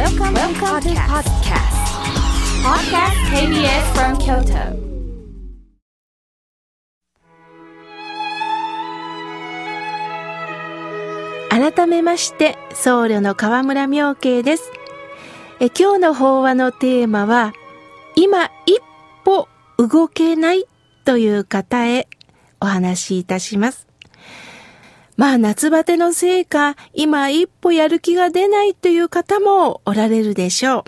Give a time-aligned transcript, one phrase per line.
[0.00, 1.76] Welcome, Welcome to podcast.
[2.64, 4.72] Podcast KBS from Kyoto.
[11.50, 14.72] 改めまして僧侶の河村明慶です
[15.60, 17.52] え今日の法話のテーマは
[18.16, 18.80] 今一
[19.26, 20.64] 歩動けない
[21.04, 22.08] という方へ
[22.58, 23.86] お話しいたします
[25.20, 30.84] まあ夏バテのせいか今一歩やる気が出ないという方もおられるでしょう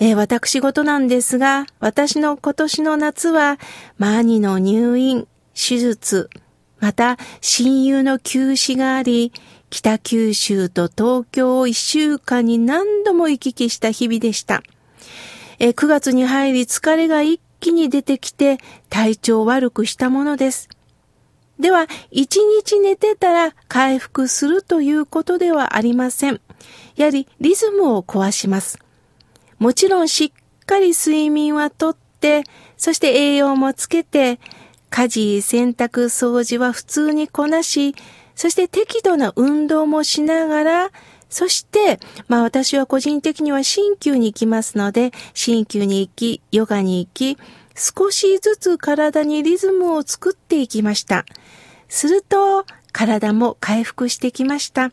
[0.00, 3.58] えー、私事なんですが、私の今年の夏は、
[3.96, 6.30] まあ、兄の入院、手術、
[6.80, 9.32] また親友の休止があり、
[9.70, 14.64] 北九州と東京を一週間に何度も行き来した日々でした。
[15.60, 18.58] え9月に入り疲れが一気に出てきて
[18.90, 20.68] 体調悪くしたものです。
[21.58, 26.40] では、一日寝てたら回復するということではありません。
[26.96, 28.78] やはりリズムを壊します。
[29.58, 32.44] もちろんしっかり睡眠はとって、
[32.76, 34.38] そして栄養もつけて、
[34.90, 37.94] 家事、洗濯、掃除は普通にこなし、
[38.36, 40.90] そして適度な運動もしながら、
[41.28, 47.36] そして、まあ私は個人的には鍼灸に行きますので、鍼灸に行き、ヨガに行き、
[47.74, 51.24] 少しずつ体にリズムを作っていきました。
[51.88, 54.90] すると、体も回復してきました。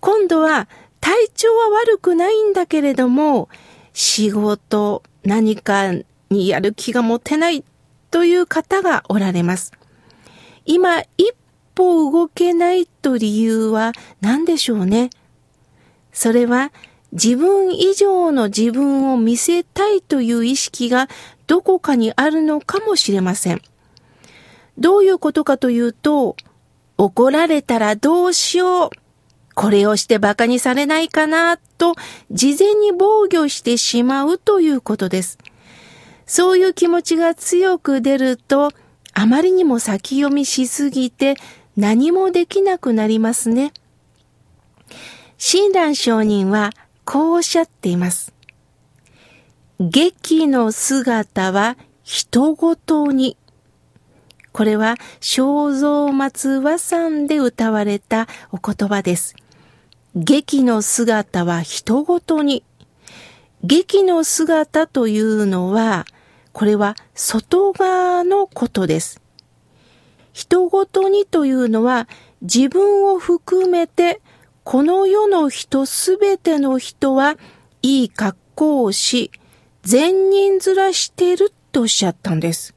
[0.00, 0.68] 今度は
[1.00, 3.48] 体調は悪くないんだけれども、
[3.92, 5.92] 仕事、何か
[6.30, 7.64] にやる気が持てない
[8.10, 9.72] という方がおられます。
[10.64, 11.34] 今、一
[11.74, 15.10] 歩動けないと理由は何でしょうね？
[16.12, 16.72] それは
[17.12, 21.08] 自分以上の自分を見せたいという意識が
[21.46, 23.62] どこかにあるのかもしれません。
[24.78, 26.36] どういうことかというと、
[26.96, 28.90] 怒られたらどうしよう。
[29.54, 31.96] これをして馬鹿にされないかなと
[32.30, 35.38] 事前に防御してしまうということです。
[36.26, 38.70] そういう気持ちが強く出ると、
[39.14, 41.34] あまりにも先読みしすぎて
[41.76, 43.72] 何もできなくなりますね。
[45.38, 46.70] 親鸞上人は
[47.04, 48.32] こうおっしゃっています。
[49.80, 53.36] 劇の姿は人ごとに。
[54.58, 59.36] これは正蔵松和さんで歌われたお言葉です。
[60.16, 62.64] 劇の姿は人ごとに。
[63.62, 66.06] 劇の姿というのは、
[66.52, 69.22] これは外側のことです。
[70.32, 72.08] 人ごとにというのは
[72.42, 74.20] 自分を含めて
[74.64, 77.36] この世の人すべての人は
[77.82, 79.30] いい格好をし
[79.84, 82.74] 善人面してるとおっしゃったんです。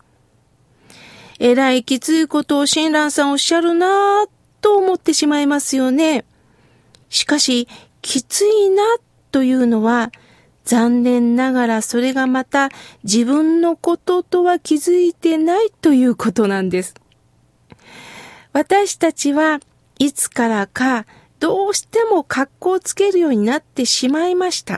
[1.44, 4.30] えらいきついことを親鸞さんおっしゃるなぁ
[4.62, 6.24] と思ってしまいますよね。
[7.10, 7.68] しかし、
[8.04, 8.84] きついな
[9.32, 10.12] というのは
[10.66, 12.70] 残念ながらそれがまた
[13.04, 16.94] 自分のこととは気づいてないということなんです。
[18.54, 19.60] 私たちは
[19.98, 21.08] いつからか
[21.40, 24.78] どうしても格好をつけるようになってしまいました。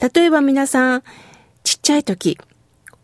[0.00, 1.02] 例えば皆さん、
[1.64, 2.38] ちっちゃい時、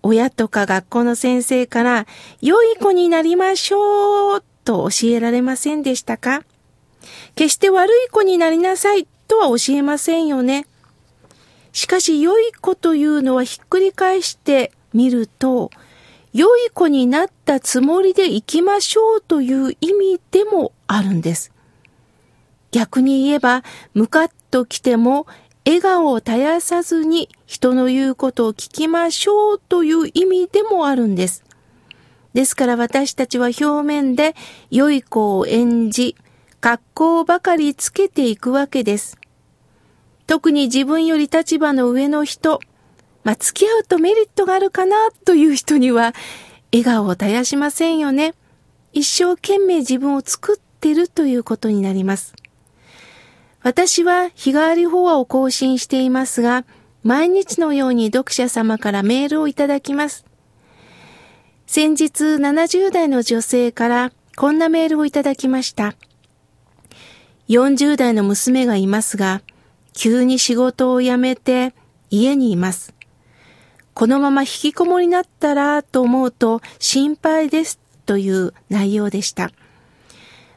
[0.02, 2.06] 親とか学校の先生から
[2.40, 6.42] 良い子になりましょうと教えられませんでしたか？
[7.34, 10.66] 決して悪い子になりなさいとは教えませんよね。
[11.72, 15.70] しかし良い子というのはひっくり返してみると、
[16.32, 21.52] 良い子になったつもりで行きましょうという意味でもあるんです。
[22.72, 23.62] 逆に言えば、
[23.94, 25.26] ムカッと来ても
[25.64, 31.42] 笑顔を絶やさずに人の言うことを聞きましょうという意味でもあるんです。
[32.32, 34.36] ですから私たちは表面で
[34.70, 36.14] 良い子を演じ、
[36.60, 39.18] 格好ばかりつけていくわけです。
[40.28, 42.60] 特に自分より立場の上の人、
[43.24, 46.14] まあ、付き合うとメリットがあるかなという人には、
[46.72, 48.34] 笑顔を絶やしませんよね。
[48.92, 52.32] 一生懸命自分を作ってるということになります。
[53.60, 56.64] 私は日替わり法話を更新していますが、
[57.02, 60.24] 毎日のように読者様からメールをいただきます。
[61.66, 65.94] 先日70代の女性からこんなメールをいただきました。
[67.48, 69.42] 40代の娘がいますが、
[69.92, 71.74] 急に仕事を辞めて
[72.10, 72.94] 家にいます。
[73.94, 79.50] このまま引きこもりになったらと思うと心配ですという内容でした。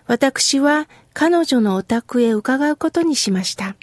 [0.06, 3.76] 私は彼女のお宅へ伺うことにしました。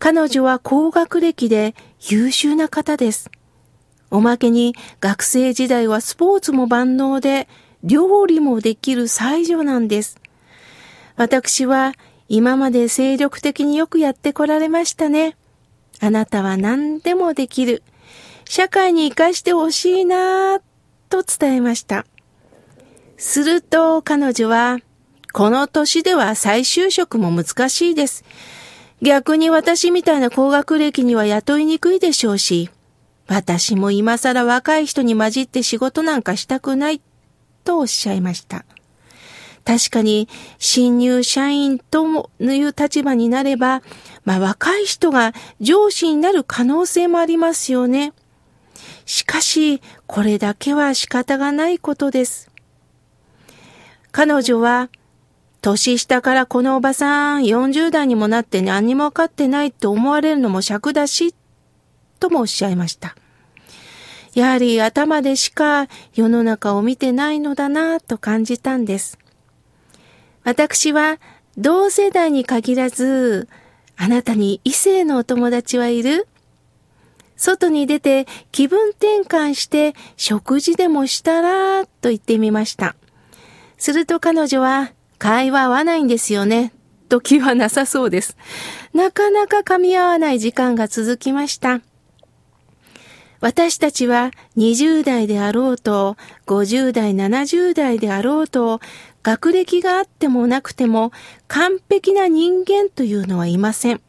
[0.00, 1.74] 彼女は高学歴で
[2.08, 3.30] 優秀な方です。
[4.10, 7.48] おまけに学生時代はスポーツも万能で
[7.84, 10.16] 料理もできる才女なんです。
[11.16, 11.92] 私は
[12.28, 15.36] 今まで精力的によくやってこられましたね。
[16.00, 17.82] あなたは何でもできる。
[18.46, 20.62] 社会に活かしてほしいなぁ、
[21.10, 22.06] と伝えました。
[23.18, 24.78] すると彼女は、
[25.34, 28.24] この年では再就職も難しいです。
[29.02, 32.70] 逆に私みたいな高学歴には雇いにくいでしょうし、
[33.26, 37.00] 私も今更若い人に混じって仕事なんかしたくない、
[37.64, 38.64] とおっしゃいました。
[39.64, 43.82] 確かに新入社員という立場になれば、
[44.24, 48.12] まあ若い人が上司になる可能性もありますよね。
[49.06, 52.50] しかし、これだけは仕方がないことです。
[54.12, 54.88] 彼女は、
[55.62, 61.34] 年下からこのおばさん40代にもなって何にも分かってないと思われるのも尺だし、
[62.18, 63.14] ともおっしゃいました。
[64.34, 69.18] やはり頭でしか世の中を見てないのだなと感じたんです。
[70.44, 71.18] 私は
[71.58, 73.48] 同世代に限らず、
[73.96, 76.26] あなたに異性のお友達はいる？
[77.36, 82.96] 外に出て気分転換して食事でもしたらと言ってみました。
[83.76, 86.72] すると彼女は会話合わないんですよね。
[87.10, 88.38] と気はなさそうです。
[88.94, 91.82] なかなか噛み合わない時間が続きました。
[93.40, 98.80] 私たちは20代であろうと、50代、70代であろうと、
[99.22, 101.12] 学歴があってもなくても
[101.48, 104.00] 完璧な人間というのはいません。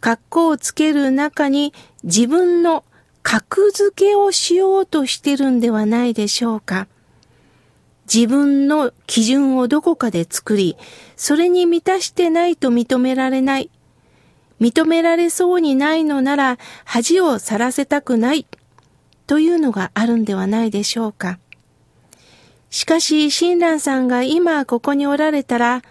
[0.00, 2.82] 格好をつける中に自分の
[3.22, 6.86] 格付けをしようとしてるんではないでしょうか。
[8.12, 10.76] 自分の基準をどこかで作り、
[11.16, 13.70] それに満たしてないと認められない。
[14.60, 18.46] 認められそうにないのなら恥をさらせたくない。
[19.26, 21.38] というのがあるんではないでしょうか。
[22.70, 25.82] しかし、親鸞さんが今ここにおられたら、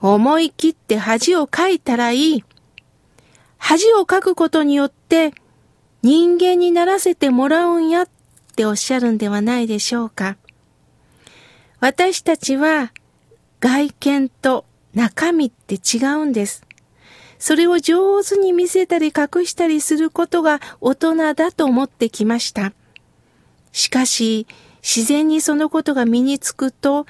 [0.00, 2.44] 思い切って恥をかいたらいい。
[3.58, 5.32] 恥をかくことによって
[6.02, 8.08] 人間にならせてもらうんやっ
[8.54, 10.36] ておっしゃるんではないでしょうか。
[11.80, 12.92] 私たちは
[13.60, 14.64] 外見と
[14.94, 16.64] 中身って違うんです。
[17.38, 22.72] それを上手に見せたり隠したりすることが大人だと思ってきました。
[23.72, 24.46] しかし、
[24.82, 27.06] 自然にそのことが身につくと、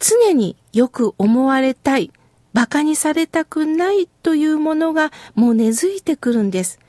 [0.00, 2.10] 常によく思われたい、
[2.54, 6.80] 馬鹿にされたくないというものがもう根付いてくるんです。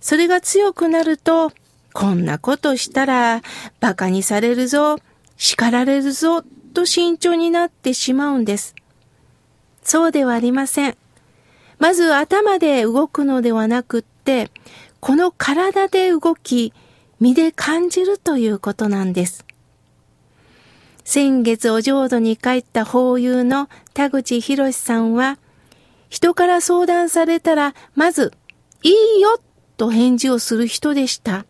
[0.00, 1.52] それが強くなると、
[1.92, 3.42] こんなことしたら
[3.80, 4.96] 馬鹿にされるぞ、
[5.36, 6.42] 叱られるぞ、
[6.76, 8.74] と慎重になってしまうんです。
[9.82, 10.96] そうではありません。
[11.78, 14.50] まず頭で動くのではなくって、
[15.00, 16.74] この体で動き、
[17.18, 19.46] 身で感じるということなんです。
[21.02, 25.38] 先月お浄土に帰った法友の田口博さんは、
[26.10, 28.34] 人から相談されたら、まず、
[28.82, 29.40] いいよ
[29.78, 31.46] と返事をする人でした。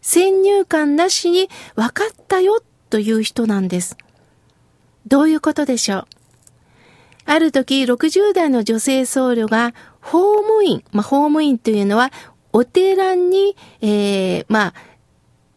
[0.00, 3.96] 先入観なしに分かったよという人なんです。
[5.06, 6.04] どういうことでしょう？
[7.26, 12.10] ある時、60代の女性僧侶が、法務員、まあ、法務員というのは、
[12.52, 14.74] お寺に、えー、まあ、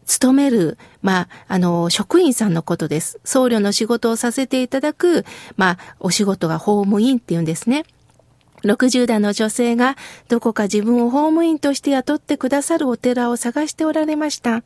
[0.06, 3.18] 勤める、まあ、あの、職員さんのことです。
[3.24, 5.24] 僧侶の仕事をさせていただく、
[5.56, 7.84] まあ、お仕事が法務員っていうんですね。
[8.62, 9.96] 60代の女性が
[10.28, 14.62] どこか自分を法務員として雇ってくださるお寺を探しておられました。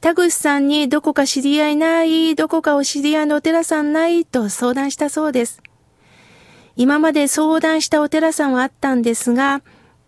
[0.00, 5.62] 田口さんにどこか知り合いないどこかお知り合いのお寺さんないと相談したそうです。
[6.74, 9.60] 今まで相談したお寺さんはあったんですが、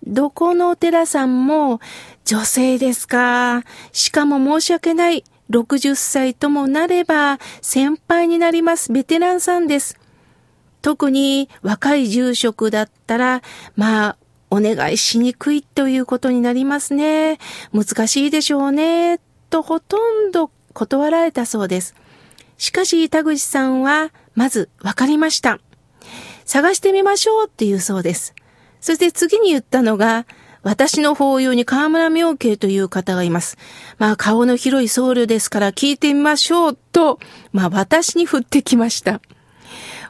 [0.07, 1.81] どこのお寺さんも
[2.25, 3.65] 女性ですか？
[3.93, 5.25] しかも申し訳ない。
[5.51, 8.91] 60歳ともなれば先輩になります。
[8.91, 9.99] ベテランさんです。
[10.81, 13.43] 特に若い住職だったら、
[13.77, 14.17] まあ、
[14.49, 17.39] お願いしにくいということになりますね。
[17.75, 19.21] 難しいでしょうね。
[19.53, 21.95] とほとんど断られたそうです。
[22.57, 25.61] しかし田口さんは、まず分かりました。
[26.47, 28.35] 探してみましょうっていうそうです。
[28.81, 30.27] そして次に言ったのが、
[30.63, 33.59] 私の法要に河村明慶という方がいます。
[33.99, 37.19] まあ顔の広い僧侶ですから聞いてみましょうと、
[37.53, 39.21] まあ私に振ってきました。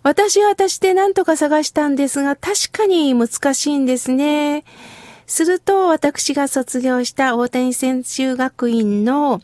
[0.04, 4.64] 私は私で何とか探したんですが、確かに難しいんですね。
[5.26, 9.40] すると私が卒業した大谷専修学院の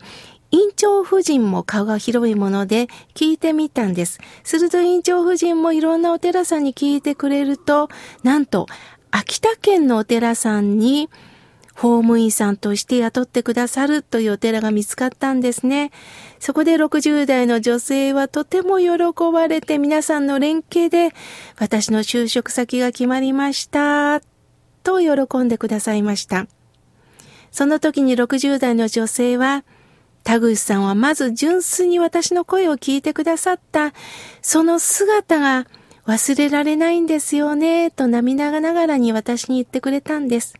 [0.51, 4.19] 院長夫人も顔が広いもので聞いてみたんです。
[4.43, 7.89] すると院長夫人もいろんなお寺さんに聞いてくれると、
[8.23, 8.65] なんと
[9.11, 11.09] 秋田県のお寺さんに
[11.75, 15.91] 法務員さんとして雇ってくださるというお寺が見つかったんですね。
[16.39, 18.97] そこで60代の女性はとても喜
[19.31, 21.11] ばれて皆さんの連携で
[21.57, 24.21] 私の就職先が決まりました
[24.83, 26.47] と喜んでくださいました。
[27.51, 29.63] その時に60代の女性は
[30.23, 33.93] 田口さんはまず純粋に私の声を聞いてくださった
[34.41, 35.65] その姿が
[36.05, 40.55] 忘れられないんですよねと涙ながらに私に言ってくれたんです。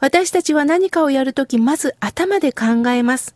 [0.00, 3.34] 私たちは何かをやるとき、まず頭で考えます。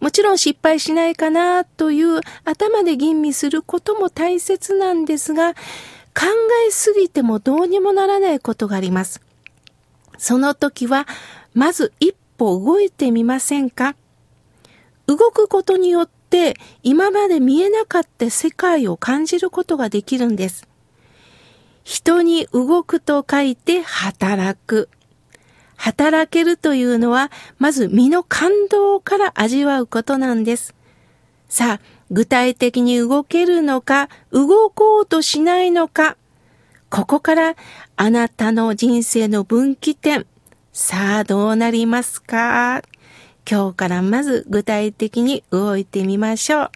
[0.00, 5.54] もちろん失敗しないかなという頭で吟味することも大切なんですが、
[6.14, 6.26] 考
[6.66, 9.20] えすぎてもどうにもならないことがあります。
[10.16, 11.06] その時は、
[11.54, 13.96] まず一歩動いてみませんか？
[15.06, 20.66] 動くことによって今まで見えなかった世界を感じることができるんです。
[21.82, 24.88] 人に動くと書いて働く。
[25.76, 30.74] 働けるというのは、まず身の感動から味わうことなんです。
[31.54, 31.80] さあ、
[32.10, 36.16] 具体的に動けるのか、動こうとしないのか、
[36.90, 37.54] ここから
[37.94, 40.26] あなたの人生の分岐点、
[40.72, 42.82] さあどうなりますか？
[43.48, 46.70] 今日からまず具体的に動いてみましょう。